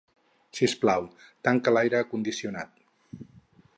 Sisplau, 0.59 1.03
tanca 1.49 1.75
l'aire 1.75 2.01
condicionat. 2.15 2.85